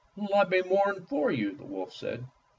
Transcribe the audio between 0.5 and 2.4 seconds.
mourn for you," the wolf said.